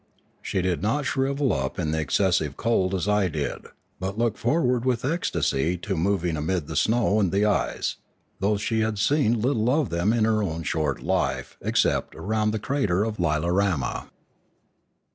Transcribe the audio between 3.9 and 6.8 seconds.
but looked forward with ecstasy to moving amid the